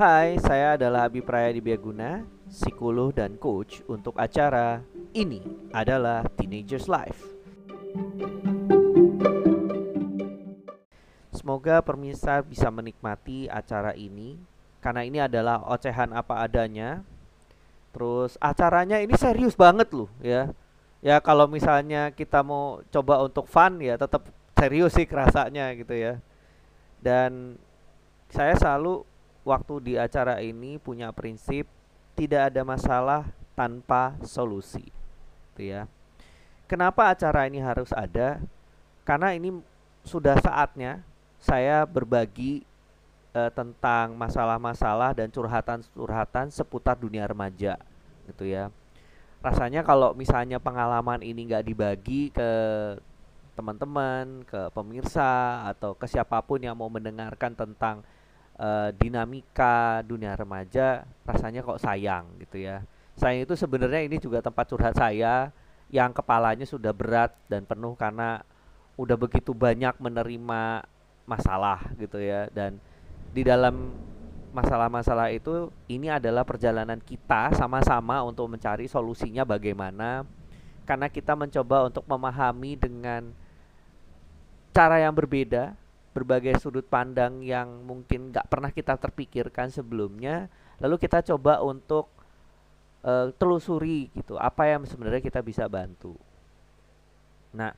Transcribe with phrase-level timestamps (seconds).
[0.00, 4.80] Hai, saya adalah Abi Praya Dibiaguna, psikolog dan coach untuk acara
[5.12, 5.44] ini
[5.76, 7.20] adalah Teenagers Life.
[11.36, 14.40] Semoga pemirsa bisa menikmati acara ini
[14.80, 17.04] karena ini adalah ocehan apa adanya.
[17.92, 20.48] Terus acaranya ini serius banget loh ya.
[21.04, 26.24] Ya kalau misalnya kita mau coba untuk fun ya tetap serius sih kerasanya gitu ya.
[27.04, 27.60] Dan
[28.32, 29.09] saya selalu
[29.46, 31.68] waktu di acara ini punya prinsip
[32.14, 33.22] tidak ada masalah
[33.56, 34.84] tanpa solusi.
[35.52, 35.88] Gitu ya.
[36.70, 38.38] Kenapa acara ini harus ada?
[39.02, 39.58] Karena ini
[40.06, 41.02] sudah saatnya
[41.40, 42.62] saya berbagi
[43.34, 47.80] uh, tentang masalah-masalah dan curhatan-curhatan seputar dunia remaja
[48.28, 48.70] gitu ya.
[49.40, 52.50] Rasanya kalau misalnya pengalaman ini nggak dibagi ke
[53.56, 58.04] teman-teman, ke pemirsa atau ke siapa pun yang mau mendengarkan tentang
[58.60, 62.84] uh, dinamika dunia remaja, rasanya kok sayang gitu ya.
[63.16, 65.48] Sayang itu sebenarnya ini juga tempat curhat saya
[65.90, 68.44] yang kepalanya sudah berat dan penuh karena
[69.00, 70.86] udah begitu banyak menerima
[71.24, 72.76] masalah gitu ya dan
[73.32, 73.90] di dalam
[74.50, 80.26] masalah-masalah itu ini adalah perjalanan kita sama-sama untuk mencari solusinya bagaimana
[80.84, 83.30] karena kita mencoba untuk memahami dengan
[84.74, 85.78] cara yang berbeda
[86.10, 90.50] berbagai sudut pandang yang mungkin nggak pernah kita terpikirkan sebelumnya
[90.82, 92.10] lalu kita coba untuk
[93.06, 96.18] uh, telusuri gitu apa yang sebenarnya kita bisa bantu
[97.54, 97.74] nah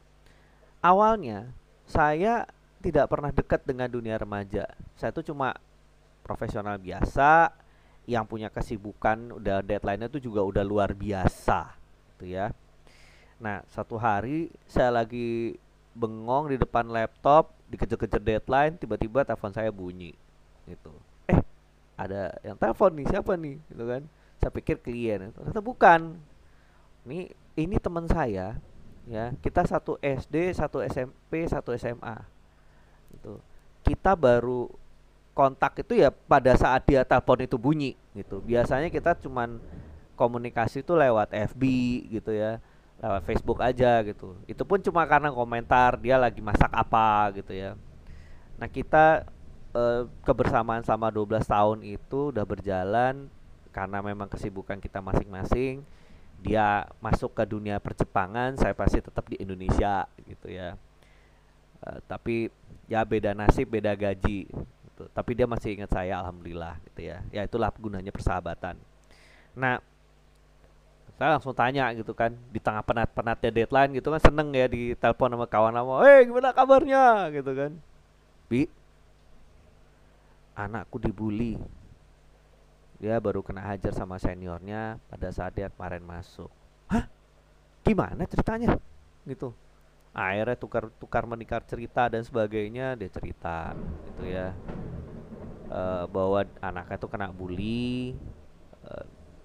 [0.81, 1.53] awalnya
[1.85, 2.49] saya
[2.83, 4.67] tidak pernah dekat dengan dunia remaja.
[4.99, 5.55] Saya tuh cuma
[6.27, 7.55] profesional biasa
[8.11, 11.79] yang punya kesibukan udah deadline-nya tuh juga udah luar biasa
[12.19, 12.51] gitu ya.
[13.39, 15.55] Nah, satu hari saya lagi
[15.95, 20.13] bengong di depan laptop, dikejar-kejar deadline, tiba-tiba telepon saya bunyi
[20.69, 20.93] gitu.
[21.25, 21.41] Eh,
[21.97, 23.57] ada yang telepon nih, siapa nih?
[23.73, 24.03] Gitu kan.
[24.37, 26.21] Saya pikir klien, ternyata bukan.
[27.09, 28.61] Ini ini teman saya
[29.09, 29.25] ya.
[29.41, 32.21] Kita satu SD, satu SMP, satu SMA
[33.17, 33.41] gitu.
[33.83, 34.69] Kita baru
[35.33, 38.45] kontak itu ya pada saat dia telepon itu bunyi gitu.
[38.45, 39.57] Biasanya kita cuman
[40.15, 41.63] komunikasi itu lewat FB
[42.13, 42.61] gitu ya,
[43.03, 44.39] lewat Facebook aja gitu.
[44.47, 47.75] Itu pun cuma karena komentar dia lagi masak apa gitu ya.
[48.57, 49.27] Nah, kita
[49.75, 53.27] e, kebersamaan selama 12 tahun itu udah berjalan
[53.75, 55.83] karena memang kesibukan kita masing-masing.
[56.43, 60.79] Dia masuk ke dunia perjepangan, saya pasti tetap di Indonesia gitu ya.
[61.83, 62.47] Uh, tapi
[62.87, 64.47] ya beda nasib beda gaji
[64.93, 65.05] gitu.
[65.17, 68.79] tapi dia masih ingat saya alhamdulillah gitu ya ya itulah gunanya persahabatan
[69.57, 69.81] nah
[71.23, 75.31] saya langsung tanya gitu kan di tengah penat-penatnya deadline gitu kan seneng ya di telepon
[75.31, 77.31] sama kawan lama eh gimana kabarnya?
[77.31, 77.79] gitu kan.
[78.51, 78.67] Bi
[80.59, 81.63] anakku dibully.
[82.99, 86.51] Dia baru kena hajar sama seniornya pada saat dia kemarin masuk.
[86.91, 87.07] Hah?
[87.87, 88.75] Gimana ceritanya?
[89.23, 89.55] Gitu.
[90.11, 93.79] Akhirnya tukar tukar menikar cerita dan sebagainya dia cerita
[94.11, 94.51] gitu ya.
[95.71, 98.19] E, bahwa anaknya tuh kena bully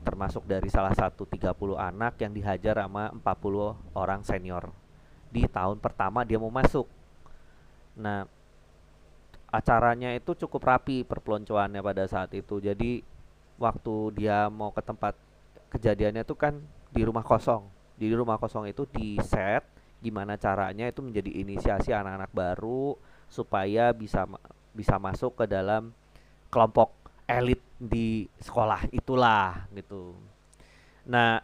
[0.07, 4.71] termasuk dari salah satu 30 anak yang dihajar sama 40 orang senior.
[5.27, 6.87] Di tahun pertama dia mau masuk.
[7.99, 8.23] Nah
[9.51, 12.63] acaranya itu cukup rapi perpeloncoannya pada saat itu.
[12.63, 13.03] Jadi
[13.59, 15.19] waktu dia mau ke tempat
[15.75, 16.55] kejadiannya itu kan
[16.95, 17.67] di rumah kosong.
[17.99, 19.67] Di rumah kosong itu di set
[19.99, 22.95] gimana caranya itu menjadi inisiasi anak-anak baru
[23.27, 24.23] supaya bisa
[24.71, 25.89] bisa masuk ke dalam
[26.53, 26.93] kelompok
[27.25, 30.17] elit di sekolah itulah gitu.
[31.05, 31.41] Nah,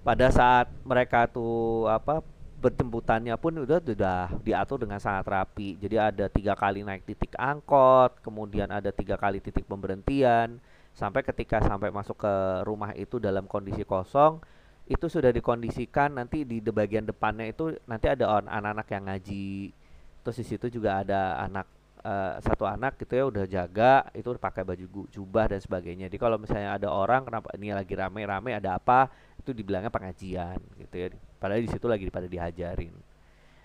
[0.00, 2.24] pada saat mereka tuh apa
[2.60, 5.76] berjemputannya pun udah sudah diatur dengan sangat rapi.
[5.76, 10.56] Jadi ada tiga kali naik titik angkot, kemudian ada tiga kali titik pemberhentian,
[10.96, 12.34] sampai ketika sampai masuk ke
[12.64, 14.40] rumah itu dalam kondisi kosong,
[14.84, 19.72] itu sudah dikondisikan nanti di bagian depannya itu nanti ada anak-anak yang ngaji
[20.20, 21.68] terus di situ juga ada anak
[22.04, 26.06] uh, satu anak gitu ya udah jaga itu pakai baju jubah dan sebagainya.
[26.12, 29.08] Jadi kalau misalnya ada orang kenapa ini lagi rame-rame ada apa
[29.40, 31.08] itu dibilangnya pengajian gitu ya.
[31.40, 32.94] Padahal di situ lagi pada dihajarin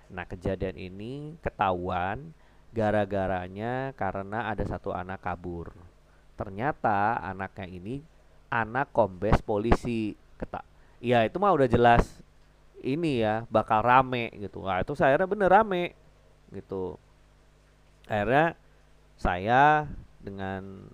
[0.09, 2.33] nah kejadian ini ketahuan
[2.73, 5.73] gara-garanya karena ada satu anak kabur.
[6.33, 8.01] Ternyata anaknya ini
[8.49, 10.17] anak kombes polisi.
[10.39, 10.63] Ketak
[11.03, 12.23] ya itu mah udah jelas
[12.79, 14.63] ini ya bakal rame gitu.
[14.63, 15.93] Nah itu saya bener rame
[16.49, 16.97] gitu
[18.09, 18.57] akhirnya
[19.13, 19.85] saya
[20.17, 20.89] dengan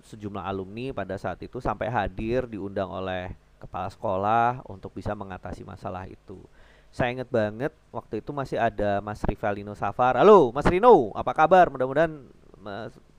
[0.00, 6.08] sejumlah alumni pada saat itu sampai hadir diundang oleh kepala sekolah untuk bisa mengatasi masalah
[6.08, 6.40] itu.
[6.88, 10.16] Saya ingat banget waktu itu masih ada Mas Rivalino Safar.
[10.16, 11.68] Halo Mas Rino apa kabar?
[11.68, 12.24] Mudah-mudahan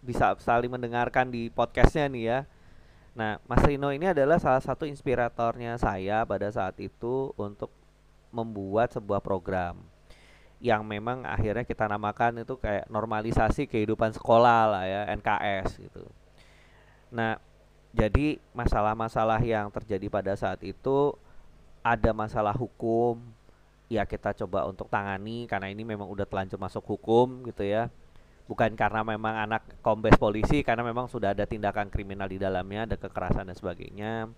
[0.02, 2.40] bisa saling mendengarkan di podcastnya nih ya.
[3.18, 7.70] Nah, Mas Rino ini adalah salah satu inspiratornya saya pada saat itu untuk
[8.34, 9.78] membuat sebuah program
[10.58, 16.04] yang memang akhirnya kita namakan itu kayak normalisasi kehidupan sekolah lah ya NKS gitu.
[17.14, 17.38] Nah,
[17.94, 21.14] jadi masalah-masalah yang terjadi pada saat itu
[21.86, 23.22] ada masalah hukum
[23.88, 27.88] ya kita coba untuk tangani karena ini memang udah telanjur masuk hukum gitu ya.
[28.48, 32.96] Bukan karena memang anak kombes polisi karena memang sudah ada tindakan kriminal di dalamnya ada
[32.96, 34.32] kekerasan dan sebagainya.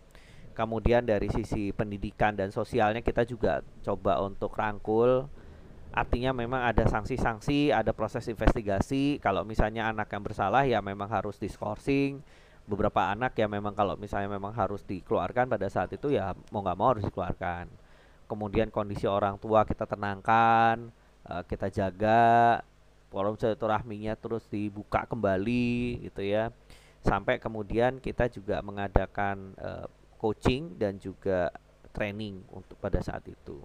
[0.57, 5.29] Kemudian dari sisi pendidikan dan sosialnya kita juga coba untuk rangkul
[5.99, 9.19] artinya memang ada sanksi-sanksi ada proses investigasi.
[9.19, 12.23] Kalau misalnya anak yang bersalah ya memang harus diskorsing.
[12.69, 16.77] Beberapa anak ya memang kalau misalnya memang harus dikeluarkan pada saat itu ya mau nggak
[16.79, 17.67] mau harus dikeluarkan.
[18.29, 20.87] Kemudian kondisi orang tua kita tenangkan
[21.27, 22.61] uh, kita jaga
[23.09, 26.53] forum silaturahminya terus dibuka kembali gitu ya.
[27.01, 29.87] Sampai kemudian kita juga mengadakan uh,
[30.21, 31.49] coaching dan juga
[31.89, 33.59] training untuk pada saat itu.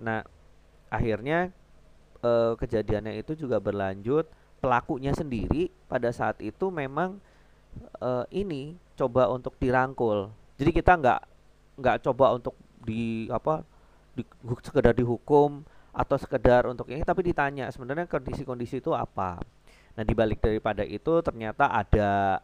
[0.00, 0.24] Nah
[0.96, 1.52] akhirnya
[2.24, 4.26] uh, kejadiannya itu juga berlanjut
[4.58, 7.20] pelakunya sendiri pada saat itu memang
[8.00, 10.32] uh, ini coba untuk dirangkul.
[10.56, 11.20] Jadi kita nggak
[11.76, 13.60] nggak coba untuk di apa
[14.16, 14.24] di,
[14.64, 15.60] sekedar dihukum
[15.92, 19.40] atau sekedar untuk ini tapi ditanya sebenarnya kondisi-kondisi itu apa.
[19.96, 22.40] Nah, dibalik daripada itu ternyata ada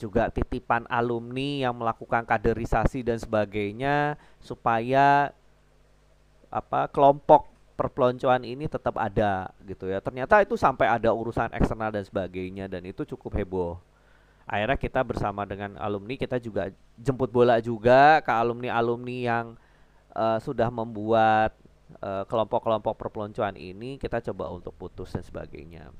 [0.00, 5.32] juga titipan alumni yang melakukan kaderisasi dan sebagainya supaya
[6.48, 7.49] apa kelompok
[7.80, 10.04] perpeloncoan ini tetap ada gitu ya.
[10.04, 13.80] Ternyata itu sampai ada urusan eksternal dan sebagainya dan itu cukup heboh
[14.50, 19.46] akhirnya kita bersama dengan alumni kita juga jemput bola juga ke alumni-alumni yang
[20.10, 21.54] uh, sudah membuat
[22.02, 25.94] uh, kelompok-kelompok perpeloncoan ini kita coba untuk putus dan sebagainya.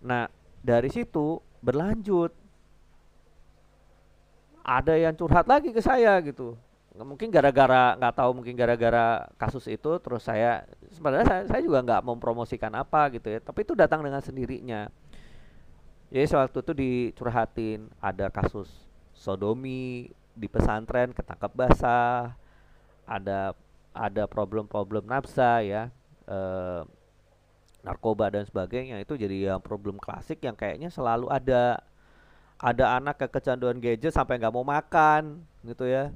[0.00, 0.32] Nah
[0.64, 2.32] dari situ berlanjut
[4.64, 6.56] ada yang curhat lagi ke saya gitu
[6.92, 12.02] mungkin gara-gara nggak tahu mungkin gara-gara kasus itu terus saya sebenarnya saya, saya juga nggak
[12.04, 14.92] mempromosikan apa gitu ya tapi itu datang dengan sendirinya
[16.12, 18.68] jadi sewaktu itu dicurhatin ada kasus
[19.16, 22.36] sodomi di pesantren ketangkap basah,
[23.08, 23.56] ada
[23.92, 25.88] ada problem-problem nafsa ya,
[26.24, 26.38] e,
[27.84, 31.80] narkoba dan sebagainya itu jadi yang problem klasik yang kayaknya selalu ada.
[32.62, 36.14] Ada anak kecanduan gadget sampai nggak mau makan gitu ya.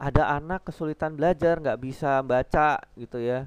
[0.00, 3.44] Ada anak kesulitan belajar nggak bisa baca gitu ya.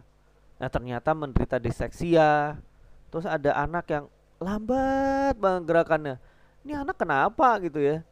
[0.62, 2.62] Nah ternyata menderita diseksia.
[3.10, 4.06] Terus ada anak yang
[4.44, 6.16] lambat banget gerakannya
[6.64, 8.04] ini anak kenapa gitu ya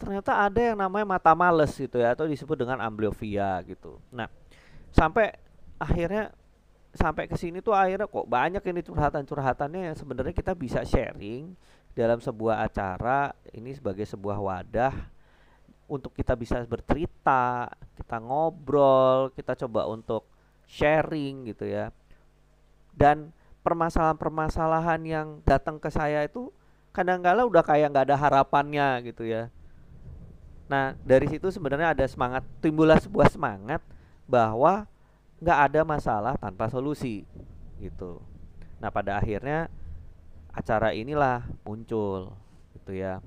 [0.00, 4.28] ternyata ada yang namanya mata males gitu ya atau disebut dengan amblyopia gitu nah
[4.92, 5.36] sampai
[5.76, 6.32] akhirnya
[6.94, 11.52] sampai ke sini tuh akhirnya kok banyak ini curhatan-curhatannya yang sebenarnya kita bisa sharing
[11.94, 14.94] dalam sebuah acara ini sebagai sebuah wadah
[15.86, 20.24] untuk kita bisa bercerita, kita ngobrol, kita coba untuk
[20.64, 21.92] sharing gitu ya.
[22.94, 23.34] Dan
[23.64, 26.52] permasalahan-permasalahan yang datang ke saya itu
[26.94, 29.50] kadang-kala udah kayak nggak ada harapannya gitu ya.
[30.70, 33.82] Nah dari situ sebenarnya ada semangat timbullah sebuah semangat
[34.24, 34.86] bahwa
[35.42, 37.26] nggak ada masalah tanpa solusi
[37.82, 38.22] gitu.
[38.78, 39.68] Nah pada akhirnya
[40.54, 42.32] acara inilah muncul
[42.78, 43.18] gitu ya.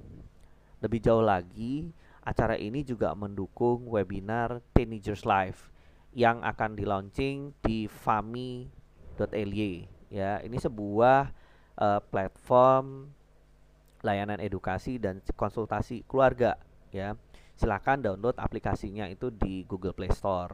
[0.80, 1.92] Lebih jauh lagi
[2.28, 5.72] acara ini juga mendukung webinar Teenagers Life
[6.12, 11.32] yang akan di launching di fami.ly ya ini sebuah
[11.80, 13.16] uh, platform
[14.04, 16.60] layanan edukasi dan konsultasi keluarga
[16.92, 17.16] ya.
[17.58, 20.54] Silakan download aplikasinya itu di Google Play Store.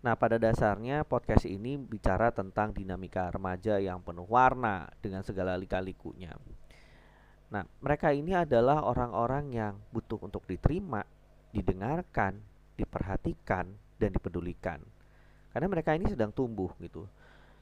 [0.00, 6.32] Nah pada dasarnya podcast ini bicara tentang dinamika remaja yang penuh warna dengan segala lika-likunya
[7.52, 11.04] nah mereka ini adalah orang-orang yang butuh untuk diterima
[11.52, 12.40] didengarkan
[12.80, 13.68] diperhatikan
[14.00, 14.80] dan dipedulikan
[15.52, 17.04] karena mereka ini sedang tumbuh gitu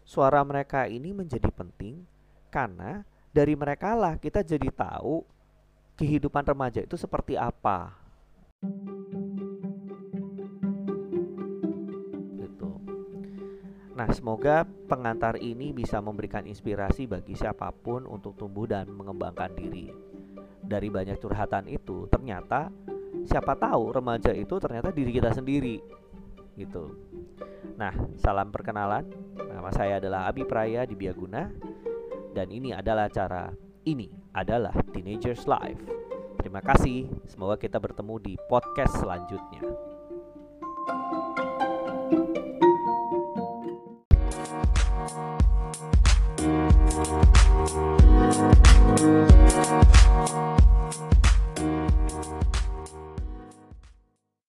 [0.07, 2.07] suara mereka ini menjadi penting
[2.55, 3.03] karena
[3.35, 5.27] dari mereka lah kita jadi tahu
[6.01, 7.93] kehidupan remaja itu seperti apa.
[8.65, 9.00] Gitu.
[14.01, 19.93] Nah, semoga pengantar ini bisa memberikan inspirasi bagi siapa pun untuk tumbuh dan mengembangkan diri.
[20.65, 22.73] Dari banyak curhatan itu, ternyata
[23.29, 25.85] siapa tahu remaja itu ternyata diri kita sendiri.
[26.57, 26.97] Gitu.
[27.77, 29.05] Nah, salam perkenalan.
[29.37, 31.53] Nama saya adalah Abi Praya di Biaguna
[32.33, 33.53] dan ini adalah acara
[33.85, 35.85] ini adalah Teenagers Life.
[36.41, 37.05] Terima kasih.
[37.29, 40.00] Semoga kita bertemu di podcast selanjutnya.